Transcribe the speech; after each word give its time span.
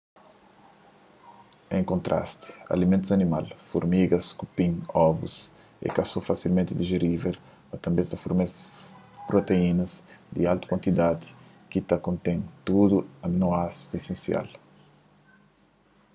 en 1.77 1.83
kontrasti 1.89 2.53
alimentus 2.75 3.11
animal 3.15 3.45
furmigas 3.73 4.29
kupin 4.39 4.71
ovus 5.03 5.35
é 5.85 5.87
ka 5.95 6.03
so 6.11 6.19
fasilmenti 6.29 6.73
dijerível 6.77 7.35
mas 7.69 7.81
tanbê 7.83 8.01
es 8.03 8.09
ta 8.11 8.17
fornese 8.23 8.65
proteínas 9.29 9.91
di 10.35 10.41
altu 10.51 10.65
kuantidadi 10.71 11.27
ki 11.71 11.79
ta 11.89 11.95
kontén 12.07 12.39
tudu 12.67 12.97
aninoásidu 13.25 13.93
esensial 14.01 14.47